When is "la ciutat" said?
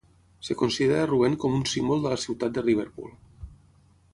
2.15-2.57